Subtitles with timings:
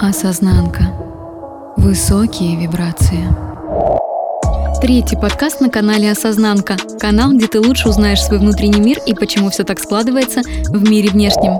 [0.00, 0.94] Осознанка.
[1.76, 3.24] Высокие вибрации.
[4.80, 6.76] Третий подкаст на канале Осознанка.
[7.00, 11.10] Канал, где ты лучше узнаешь свой внутренний мир и почему все так складывается в мире
[11.10, 11.58] внешнем.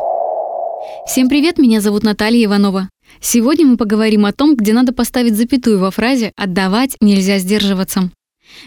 [1.04, 2.88] Всем привет, меня зовут Наталья Иванова.
[3.20, 8.08] Сегодня мы поговорим о том, где надо поставить запятую во фразе «отдавать нельзя сдерживаться».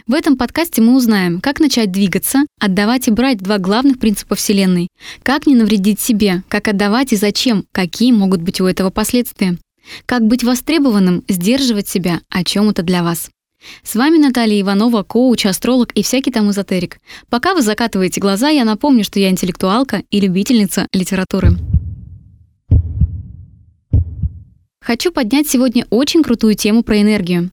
[0.07, 4.87] В этом подкасте мы узнаем, как начать двигаться, отдавать и брать два главных принципа Вселенной,
[5.23, 9.57] как не навредить себе, как отдавать и зачем, какие могут быть у этого последствия,
[10.05, 13.29] как быть востребованным, сдерживать себя, о чем это для вас.
[13.83, 16.97] С вами Наталья Иванова, коуч, астролог и всякий там эзотерик.
[17.29, 21.51] Пока вы закатываете глаза, я напомню, что я интеллектуалка и любительница литературы.
[24.83, 27.51] Хочу поднять сегодня очень крутую тему про энергию.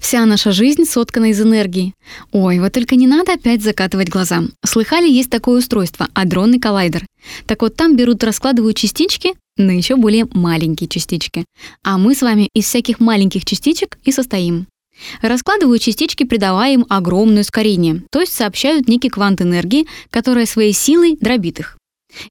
[0.00, 1.94] Вся наша жизнь соткана из энергии.
[2.32, 4.42] Ой, вот только не надо опять закатывать глаза.
[4.64, 7.06] Слыхали, есть такое устройство– адронный коллайдер.
[7.46, 11.44] Так вот там берут, раскладывают частички на еще более маленькие частички.
[11.82, 14.66] А мы с вами из всяких маленьких частичек и состоим.
[15.20, 21.18] Раскладывают частички, придавая им огромное ускорение, то есть сообщают некий квант энергии, которая своей силой
[21.20, 21.75] дробит их.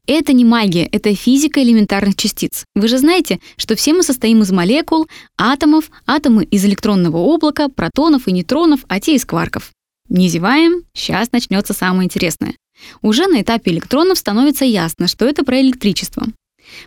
[0.08, 2.66] Это не магия, это физика элементарных частиц.
[2.75, 8.28] Вы же знаете, что все мы состоим из молекул, атомов, атомы из электронного облака, протонов
[8.28, 9.72] и нейтронов, а те из кварков.
[10.09, 12.56] Не зеваем, сейчас начнется самое интересное.
[13.02, 16.28] Уже на этапе электронов становится ясно, что это про электричество.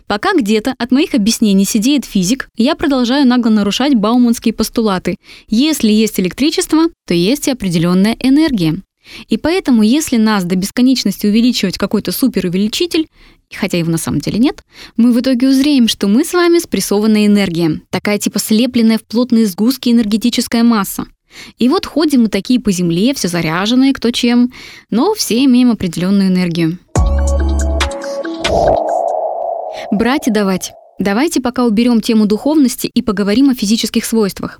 [0.07, 5.15] Пока где-то от моих объяснений сидеет физик, я продолжаю нагло нарушать бауманские постулаты.
[5.47, 8.81] Если есть электричество, то есть и определенная энергия.
[9.27, 13.07] И поэтому, если нас до бесконечности увеличивать какой-то суперувеличитель,
[13.53, 14.63] хотя его на самом деле нет,
[14.97, 19.45] мы в итоге узреем, что мы с вами спрессованная энергия, такая типа слепленная в плотные
[19.45, 21.05] сгустки энергетическая масса.
[21.57, 24.51] И вот ходим мы такие по земле, все заряженные, кто чем,
[24.89, 26.79] но все имеем определенную энергию.
[29.91, 30.71] Брать и давать.
[30.99, 34.59] Давайте пока уберем тему духовности и поговорим о физических свойствах.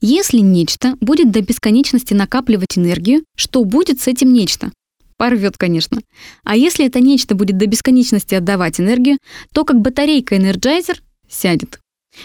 [0.00, 4.72] Если нечто будет до бесконечности накапливать энергию, что будет с этим нечто?
[5.16, 6.00] Порвет, конечно.
[6.44, 9.18] А если это нечто будет до бесконечности отдавать энергию,
[9.52, 10.96] то как батарейка Energizer
[11.28, 11.78] сядет.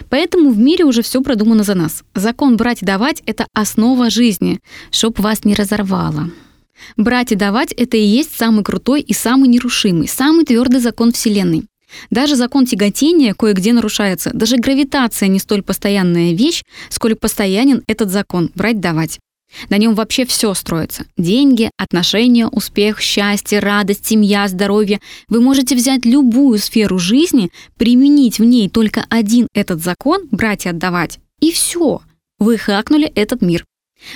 [0.10, 2.04] Поэтому в мире уже все продумано за нас.
[2.16, 4.60] Закон брать и давать— это основа жизни,
[4.92, 6.32] чтоб вас не разорвало.
[6.98, 11.66] Брать и давать— это и есть самый крутой и самый нерушимый, самый твердый закон Вселенной.
[12.10, 14.32] Даже закон тяготения кое-где нарушается.
[14.34, 19.20] Даже гравитация не столь постоянная вещь, сколь постоянен этот закон брать-давать.
[19.70, 21.06] На нем вообще все строится.
[21.18, 25.00] Деньги, отношения, успех, счастье, радость, семья, здоровье.
[25.30, 30.70] Вы можете взять любую сферу жизни, применить в ней только один этот закон, брать и
[30.70, 32.02] отдавать, и все.
[32.40, 33.66] Вы хакнули этот мир.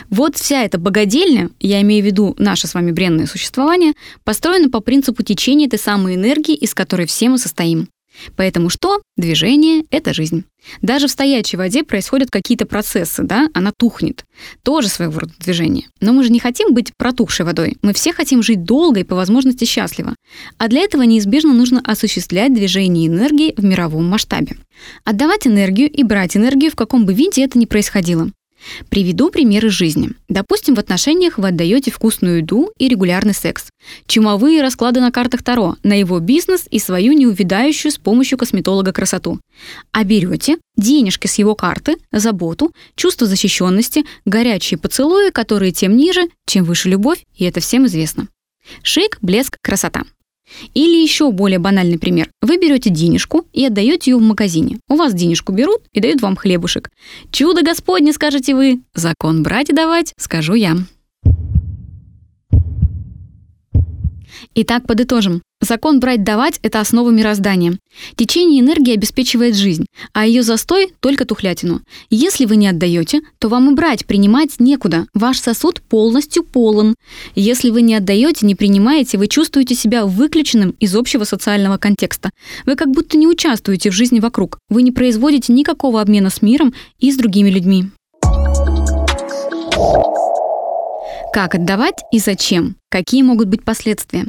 [0.10, 4.80] Вот вся эта богадельня, я имею в виду наше с вами бренное существование, построена по
[4.80, 7.90] принципу течения этой самой энергии, из которой все мы состоим.
[8.36, 9.02] Поэтому что?
[9.18, 10.44] Движение— это жизнь.
[10.82, 14.26] Даже в стоячей воде происходят какие-то процессы, да, она тухнет.
[14.64, 15.88] Тоже своего рода движение.
[16.02, 17.78] Но мы же не хотим быть протухшей водой.
[17.82, 20.16] Мы все хотим жить долго и по возможности счастливо.
[20.58, 24.58] А для этого неизбежно нужно осуществлять движение энергии в мировом масштабе.
[25.06, 28.30] Отдавать энергию и брать энергию в каком бы виде это ни происходило.
[28.90, 30.12] Приведу примеры жизни.
[30.28, 33.70] Допустим, в отношениях вы отдаете вкусную еду и регулярный секс.
[34.08, 39.40] Чумовые расклады на картах Таро, на его бизнес и свою неувидающую с помощью косметолога красоту.
[39.92, 46.64] А берете денежки с его карты, заботу, чувство защищенности, горячие поцелуи, которые тем ниже, чем
[46.64, 48.28] выше любовь, и это всем известно.
[48.84, 50.04] Шик, блеск, красота.
[50.74, 52.30] Или еще более банальный пример.
[52.42, 54.80] Вы берете денежку и отдаете ее в магазине.
[54.88, 56.90] У вас денежку берут и дают вам хлебушек.
[57.32, 58.82] Чудо Господне, скажете вы.
[58.94, 60.78] Закон брать и давать, скажу я.
[64.56, 65.42] Итак, подытожим.
[65.62, 67.78] Закон брать-давать– это основа мироздания.
[68.16, 71.82] Течение энергии обеспечивает жизнь, а ее застой– только тухлятину.
[72.10, 75.06] Если вы не отдаете, то вам и брать, принимать некуда.
[75.14, 76.96] Ваш сосуд полностью полон.
[77.36, 82.30] Если вы не отдаете, не принимаете, вы чувствуете себя выключенным из общего социального контекста.
[82.66, 84.60] Вы как будто не участвуете в жизни вокруг.
[84.70, 87.86] Вы не производите никакого обмена с миром и с другими людьми.
[91.32, 92.76] Как отдавать и зачем?
[92.90, 94.26] Какие могут быть последствия?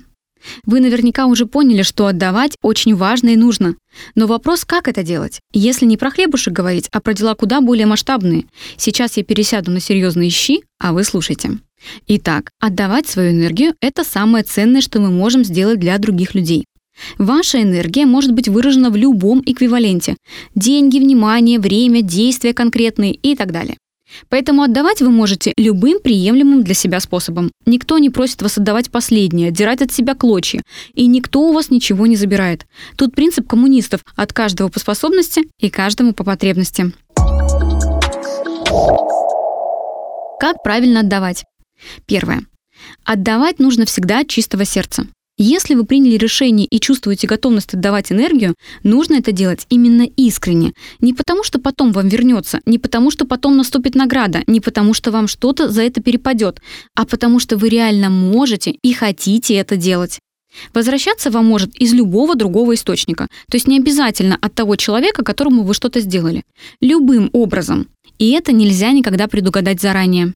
[0.66, 3.76] Вы наверняка уже поняли, что отдавать очень важно и нужно.
[4.14, 5.40] Но вопрос, как это делать?
[5.52, 8.44] Если не про хлебушек говорить, а про дела куда более масштабные.
[8.76, 11.58] Сейчас я пересяду на серьезные щи, а вы слушайте.
[12.06, 16.66] Итак, отдавать свою энергию– это самое ценное, что мы можем сделать для других людей.
[17.16, 20.16] Ваша энергия может быть выражена в любом эквиваленте.
[20.54, 23.78] Деньги, внимание, время, действия конкретные и так далее.
[24.28, 27.50] Поэтому отдавать вы можете любым приемлемым для себя способом.
[27.66, 30.62] Никто не просит вас отдавать последнее, отдирать от себя клочья.
[30.94, 32.66] И никто у вас ничего не забирает.
[32.96, 36.92] Тут принцип коммунистов– от каждого по способности и каждому по потребности.
[40.38, 41.44] Как правильно отдавать?
[42.06, 42.42] Первое.
[43.04, 45.06] Отдавать нужно всегда от чистого сердца.
[45.42, 50.74] Если вы приняли решение и чувствуете готовность отдавать энергию, нужно это делать именно искренне.
[51.00, 55.10] Не потому, что потом вам вернется, не потому, что потом наступит награда, не потому, что
[55.10, 56.60] вам что-то за это перепадет,
[56.94, 60.18] а потому, что вы реально можете и хотите это делать.
[60.74, 65.62] Возвращаться вам может из любого другого источника, то есть не обязательно от того человека, которому
[65.62, 66.42] вы что-то сделали.
[66.82, 67.88] Любым образом.
[68.18, 70.34] И это нельзя никогда предугадать заранее.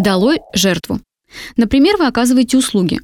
[0.00, 0.98] Долой жертву.
[1.58, 3.00] Например, вы оказываете услуги.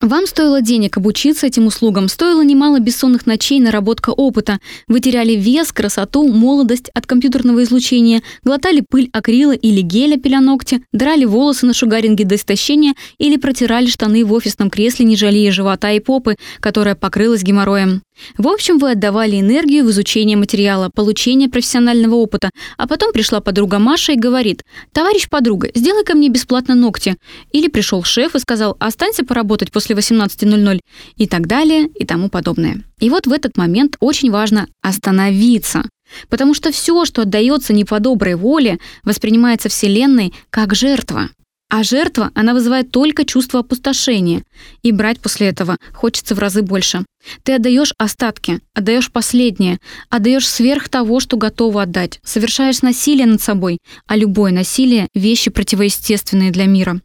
[0.00, 4.60] Вам стоило денег обучиться этим услугам, стоило немало бессонных ночей, наработка опыта.
[4.86, 10.84] Вы теряли вес, красоту, молодость от компьютерного излучения, глотали пыль акрила или геля пиля ногти,
[10.92, 15.90] драли волосы на шугаринге до истощения или протирали штаны в офисном кресле, не жалея живота
[15.90, 18.02] и попы, которая покрылась геморроем.
[18.36, 23.78] В общем, вы отдавали энергию в изучение материала, получение профессионального опыта, а потом пришла подруга
[23.78, 27.16] Маша и говорит, «Товарищ подруга, сделай ко мне бесплатно ногти».
[27.52, 30.80] Или пришел шеф и сказал, «Останься поработать после 18.00»
[31.16, 32.82] и так далее и тому подобное.
[33.00, 35.82] И вот в этот момент очень важно остановиться,
[36.28, 41.30] потому что все, что отдается не по доброй воле, воспринимается Вселенной как жертва.
[41.70, 44.42] А жертва, она вызывает только чувство опустошения.
[44.82, 47.04] И брать после этого хочется в разы больше.
[47.42, 49.78] Ты отдаешь остатки, отдаешь последнее,
[50.08, 52.20] отдаешь сверх того, что готова отдать.
[52.24, 57.02] Совершаешь насилие над собой, а любое насилие– вещи противоестественные для мира.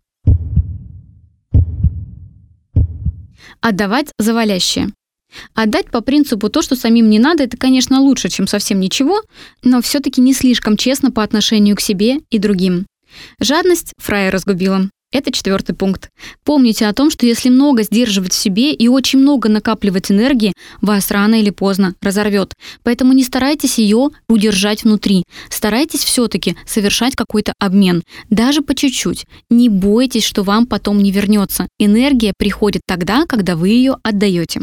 [3.59, 4.93] Отдавать завалящее.
[5.53, 9.23] Отдать по принципу то, что самим не надо, это, конечно, лучше, чем совсем ничего,
[9.61, 12.85] но все-таки не слишком честно по отношению к себе и другим.
[13.39, 14.89] Жадность фрая разгубила.
[15.13, 16.09] Это четвертый пункт.
[16.43, 21.11] Помните о том, что если много сдерживать в себе и очень много накапливать энергии, вас
[21.11, 22.53] рано или поздно разорвет.
[22.81, 25.23] Поэтому не старайтесь ее удержать внутри.
[25.49, 28.01] Старайтесь все-таки совершать какой-то обмен.
[28.31, 29.27] Даже по чуть-чуть.
[29.51, 31.67] Не бойтесь, что вам потом не вернется.
[31.77, 34.61] Энергия приходит тогда, когда вы ее отдаете.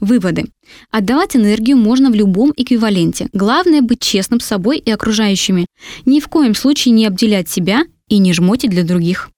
[0.00, 0.46] Выводы.
[0.90, 3.28] Отдавать энергию можно в любом эквиваленте.
[3.32, 5.66] Главное быть честным с собой и окружающими.
[6.06, 9.30] Ни в коем случае не обделять себя и не жмотить для других.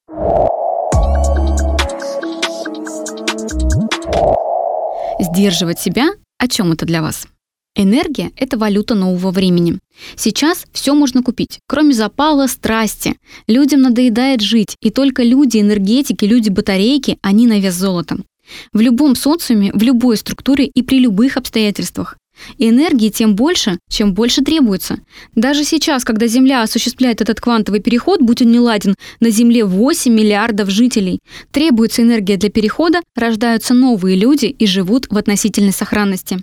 [5.18, 7.26] Сдерживать себя– о чем это для вас?
[7.74, 9.78] Энергия– это валюта нового времени.
[10.14, 13.16] Сейчас все можно купить, кроме запала, страсти.
[13.46, 18.24] Людям надоедает жить, и только люди-энергетики, люди-батарейки, они на вес золотом.
[18.72, 22.16] В любом социуме, в любой структуре и при любых обстоятельствах.
[22.58, 24.98] Энергии тем больше, чем больше требуется.
[25.34, 30.12] Даже сейчас, когда Земля осуществляет этот квантовый переход, будь он не ладен, на Земле 8
[30.12, 31.20] миллиардов жителей.
[31.50, 36.42] Требуется энергия для перехода, рождаются новые люди и живут в относительной сохранности.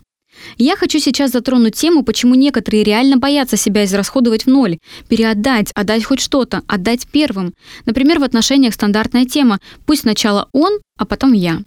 [0.58, 4.78] Я хочу сейчас затронуть тему, почему некоторые реально боятся себя израсходовать в ноль,
[5.10, 7.54] переотдать, отдать хоть что-то, отдать первым.
[7.86, 11.62] Например, в отношениях стандартная тема «пусть сначала он, а потом я».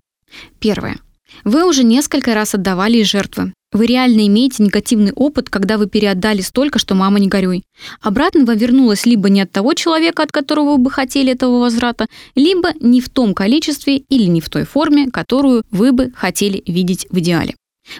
[0.59, 0.99] Первое.
[1.45, 3.53] Вы уже несколько раз отдавали из жертвы.
[3.73, 7.65] Вы реально имеете негативный опыт, когда вы переотдали столько, что мама не горюй.
[8.03, 12.07] Обратно вам вернулось либо не от того человека, от которого вы бы хотели этого возврата,
[12.35, 17.07] либо не в том количестве или не в той форме, которую вы бы хотели видеть
[17.09, 17.55] в идеале.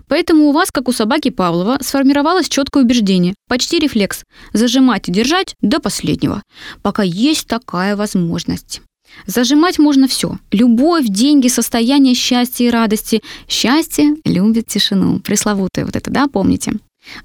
[0.09, 5.57] Поэтому у вас, как у собаки Павлова, сформировалось четкое убеждение, почти рефлекс– зажимать и держать
[5.61, 6.43] до последнего,
[6.83, 8.83] пока есть такая возможность.
[9.27, 10.39] Зажимать можно все.
[10.51, 13.23] Любовь, деньги, состояние счастья и радости.
[13.49, 15.21] Счастье любит тишину.
[15.21, 16.75] Пресловутое вот это, да, помните?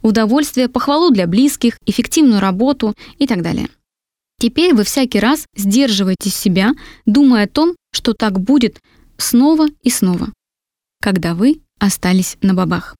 [0.01, 3.70] Удовольствие, похвалу для близких, эффективную работу и так далее.
[4.39, 6.74] Теперь вы всякий раз сдерживаете себя,
[7.06, 8.79] думая о том, что так будет
[9.17, 10.32] снова и снова,
[11.01, 12.96] когда вы остались на бабах.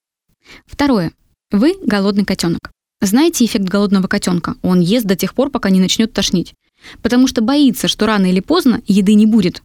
[0.65, 1.12] Второе.
[1.51, 2.72] Вы голодный котенок.
[3.01, 4.56] Знаете эффект голодного котенка?
[4.63, 6.56] Он ест до тех пор, пока не начнет тошнить
[7.01, 9.62] потому что боится, что рано или поздно еды не будет.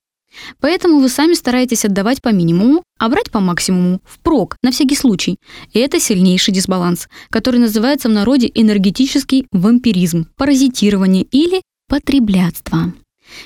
[0.61, 5.37] Поэтому вы сами стараетесь отдавать по минимуму, а брать по максимуму, впрок, на всякий случай.
[5.73, 12.95] И это сильнейший дисбаланс, который называется в народе энергетический вампиризм, паразитирование или потреблятство.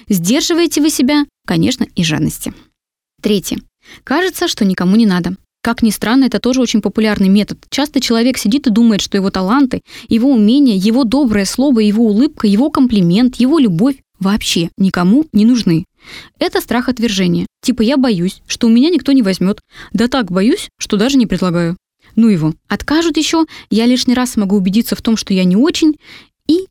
[0.09, 2.55] Сдерживаете вы себя, конечно, и жадности.
[3.21, 3.59] Третье.
[4.05, 5.37] Кажется, что никому не надо.
[5.67, 7.59] Как ни странно, это тоже очень популярный метод.
[7.71, 12.47] Часто человек сидит и думает, что его таланты, его умения, его доброе слово, его улыбка,
[12.47, 15.85] его комплимент, его любовь вообще никому не нужны.
[16.39, 17.49] Это страх отвержения.
[17.63, 19.59] Типа я боюсь, что у меня никто не возьмет.
[19.93, 21.77] Да так боюсь, что даже не предлагаю.
[22.15, 25.97] ну его, откажут еще, я лишний раз смогу убедиться в том, что я не очень,
[26.47, 26.67] и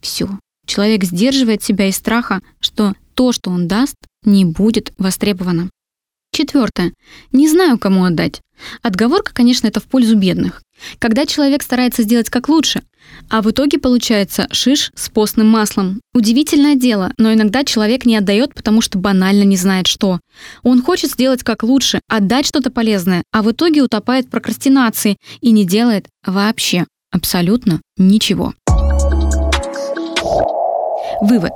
[0.00, 0.30] все.
[0.64, 5.68] Человек сдерживает себя из страха, что то, что он даст, не будет востребовано.
[6.32, 6.92] Четвертое.
[7.32, 8.40] Не знаю, кому отдать.
[8.82, 10.62] Отговорка, конечно, это в пользу бедных.
[10.98, 12.82] Когда человек старается сделать как лучше,
[13.28, 16.00] а в итоге получается шиш с постным маслом.
[16.14, 20.20] Удивительное дело, но иногда человек не отдает, потому что банально не знает что.
[20.62, 25.50] Он хочет сделать как лучше, отдать что-то полезное, а в итоге утопает в прокрастинации и
[25.50, 28.54] не делает вообще абсолютно ничего.
[31.20, 31.52] Вывод.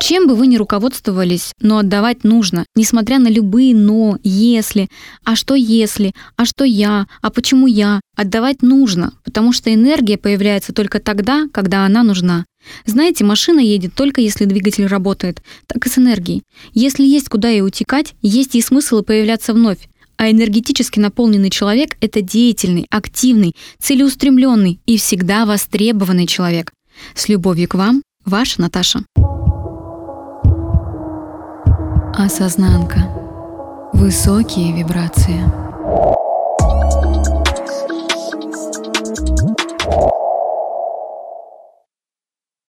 [0.00, 4.88] Чем бы вы ни руководствовались, но отдавать нужно, несмотря на любые «но», «если»,
[5.24, 10.72] «а что если», «а что я», «а почему я», отдавать нужно, потому что энергия появляется
[10.72, 12.44] только тогда, когда она нужна.
[12.84, 16.42] Знаете, машина едет только если двигатель работает, так и с энергией.
[16.72, 19.88] Если есть куда ей утекать, есть и смысл появляться вновь.
[20.16, 26.72] А энергетически наполненный человек— это деятельный, активный, целеустремленный и всегда востребованный человек.
[27.14, 29.00] С любовью к вам, ваша Наташа.
[32.22, 33.08] Осознанка.
[33.94, 35.40] Высокие вибрации.